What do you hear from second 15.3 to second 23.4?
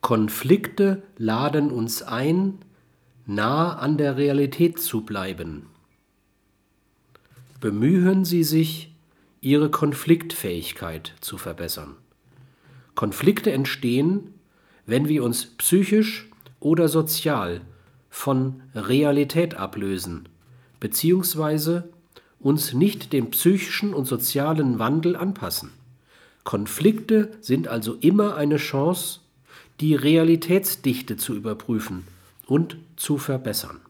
psychisch oder sozial von Realität ablösen, beziehungsweise uns nicht dem